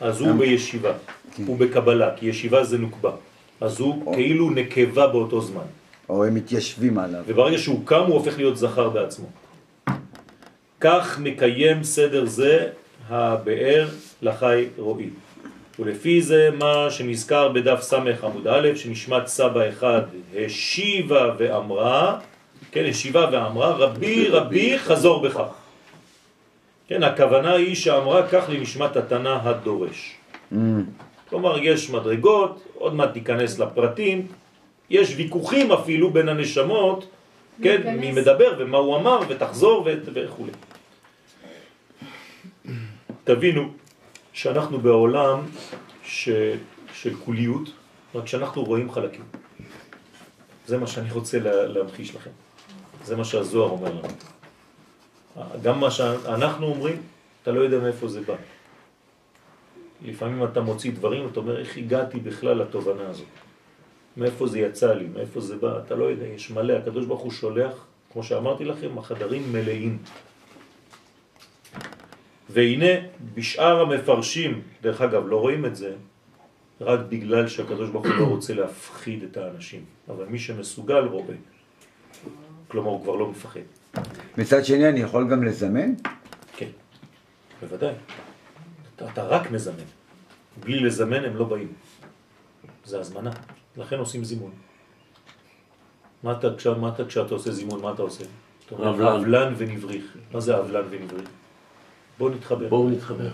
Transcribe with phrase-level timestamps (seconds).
[0.00, 0.92] אז הוא בישיבה,
[1.46, 3.10] הוא בקבלה, כי ישיבה זה נוקבה.
[3.60, 5.62] אז הוא כאילו נקבה באותו זמן.
[6.08, 7.22] או הם מתיישבים עליו.
[7.26, 9.26] וברגע שהוא קם הוא הופך להיות זכר בעצמו.
[10.80, 12.68] כך מקיים סדר זה
[13.08, 13.88] הבאר
[14.22, 15.08] לחי רואי.
[15.78, 20.02] ולפי זה מה שנזכר בדף סמך עמוד א', שנשמת סבא אחד
[20.36, 22.18] השיבה ואמרה,
[22.72, 25.63] כן, השיבה ואמרה, רבי רבי חזור בכך.
[26.88, 30.14] כן, הכוונה היא שאמרה כך לנשמת התנא הדורש.
[30.52, 30.56] Mm.
[31.28, 34.26] כלומר, יש מדרגות, עוד מעט תיכנס לפרטים,
[34.90, 37.06] יש ויכוחים אפילו בין הנשמות,
[37.62, 40.46] כן, מי מדבר ומה הוא אמר, ותחזור וכו'.
[43.24, 43.68] תבינו
[44.32, 45.40] שאנחנו בעולם
[46.04, 46.28] ש...
[46.94, 47.70] של קוליות,
[48.14, 49.24] רק שאנחנו רואים חלקים.
[50.66, 52.30] זה מה שאני רוצה להמחיש לכם.
[53.04, 54.08] זה מה שהזוהר אומר לנו.
[55.62, 56.96] גם מה שאנחנו אומרים,
[57.42, 58.34] אתה לא יודע מאיפה זה בא.
[60.02, 63.26] לפעמים אתה מוציא דברים, אתה אומר, איך הגעתי בכלל לתובנה הזאת?
[64.16, 65.06] מאיפה זה יצא לי?
[65.06, 65.78] מאיפה זה בא?
[65.78, 66.72] אתה לא יודע, יש מלא.
[66.72, 69.98] הקדוש ברוך הוא שולח, כמו שאמרתי לכם, החדרים מלאים.
[72.50, 72.92] והנה,
[73.34, 75.94] בשאר המפרשים, דרך אגב, לא רואים את זה,
[76.80, 79.84] רק בגלל שהקדוש ברוך הוא לא רוצה להפחיד את האנשים.
[80.08, 81.34] אבל מי שמסוגל רואה.
[82.68, 83.83] כלומר, הוא כבר לא מפחד.
[84.38, 85.94] מצד שני, אני יכול גם לזמן?
[86.56, 86.68] כן,
[87.60, 87.94] בוודאי.
[88.96, 89.84] אתה, אתה רק מזמן.
[90.64, 91.72] בלי לזמן הם לא באים.
[92.84, 93.30] זה הזמנה.
[93.76, 94.50] לכן עושים זימון.
[96.22, 96.48] מה אתה,
[96.80, 98.24] מה אתה כשאתה עושה זימון, מה אתה עושה?
[98.72, 100.16] אבלן ונבריך.
[100.32, 101.28] מה זה אבלן ונבריך?
[102.18, 102.68] בואו נתחבר.
[102.68, 103.30] בואו נתחבר.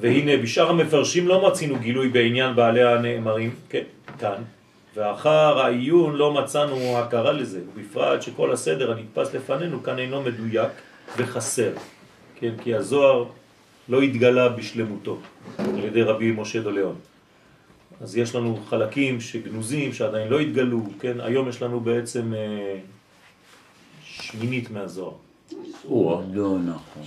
[0.00, 3.82] והנה, בשאר המפרשים לא מצינו גילוי בעניין בעלי הנאמרים, כן,
[4.18, 4.42] כאן,
[4.96, 10.70] ואחר העיון לא מצאנו הכרה לזה, ובפרט שכל הסדר הנתפס לפנינו כאן אינו מדויק
[11.16, 11.72] וחסר,
[12.34, 13.24] כן, כי הזוהר
[13.88, 15.18] לא התגלה בשלמותו
[15.58, 16.94] על ידי רבי משה דוליאון.
[18.00, 22.78] אז יש לנו חלקים שגנוזים, שעדיין לא התגלו, כן, היום יש לנו בעצם אה,
[24.02, 25.12] שמינית מהזוהר.
[26.32, 27.02] לא נכון.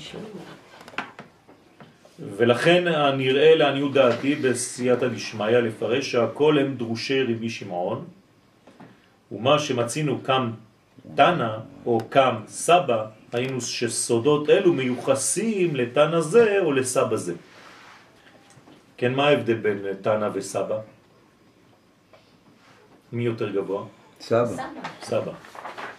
[2.19, 8.05] ולכן הנראה לעניות דעתי בסייעתא דשמיא לפרש שהכל הם דרושי רבי שמעון
[9.31, 10.51] ומה שמצינו קם
[11.15, 17.33] תנא או קם סבא היינו שסודות אלו מיוחסים לתנא זה או לסבא זה.
[18.97, 20.79] כן, מה ההבדל בין תנא וסבא?
[23.11, 23.85] מי יותר גבוה?
[24.19, 24.63] סבא.
[25.01, 25.31] סבא.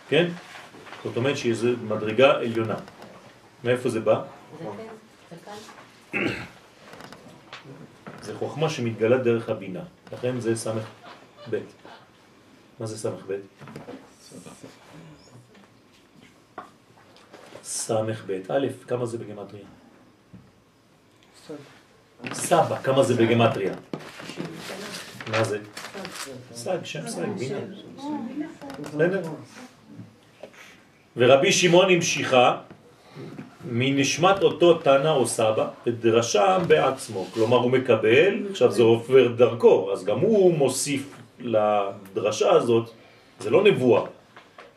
[0.09, 0.29] כן?
[1.05, 2.77] זאת אומרת שזו מדרגה עליונה.
[3.65, 4.23] מאיפה זה בא?
[4.61, 5.37] זה
[8.39, 9.83] חוכמה שמתגלה דרך הבינה,
[10.13, 10.85] לכן זה סמך
[11.51, 11.59] ב'.
[12.81, 13.37] מה זה סמך ב'?
[17.63, 19.65] סמך ב', א', כמה זה בגמטריה?
[22.33, 23.75] סבא, כמה זה בגמטריה?
[25.31, 25.59] מה זה?
[26.55, 27.59] סג, שם סג, בינה.
[31.17, 32.61] ורבי שמעון המשיכה
[33.65, 37.27] מנשמת אותו תנא או סבא, ודרשם בעצמו.
[37.35, 42.91] כלומר, הוא מקבל, עכשיו זה עובר דרכו, אז גם הוא מוסיף לדרשה הזאת,
[43.41, 44.03] זה לא נבואה.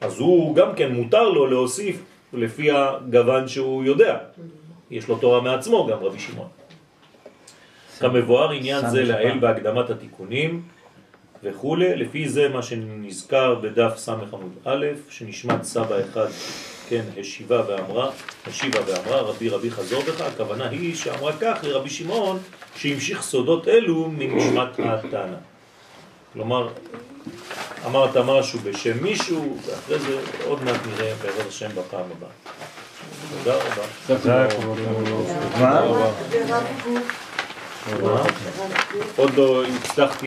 [0.01, 4.17] אז הוא גם כן מותר לו להוסיף לפי הגוון שהוא יודע.
[4.91, 6.47] יש לו תורה מעצמו גם רבי שמעון.
[7.99, 10.61] כמבואר עניין זה לעיל בהקדמת התיקונים
[11.43, 16.27] וכו', לפי זה מה שנזכר בדף ס' עמוד א', שנשמת סבא אחד
[16.89, 18.09] כן, השיבה ואמרה,
[18.47, 22.39] השיבה ואמרה, רבי רבי חזור בך, הכוונה היא שאמרה כך לרבי שמעון,
[22.75, 25.37] שהמשיך סודות אלו מנשמת התנא.
[26.33, 26.69] כלומר,
[27.85, 32.29] אמרת משהו בשם מישהו, ואחרי זה עוד מעט נראה בעזרת השם בפעם הבאה.
[33.43, 33.83] תודה רבה.
[34.07, 34.47] תודה
[35.79, 36.11] רבה.
[39.15, 40.21] עוד לא הצלחתי